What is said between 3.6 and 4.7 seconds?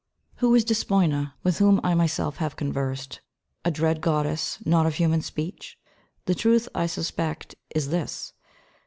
"a dread goddess,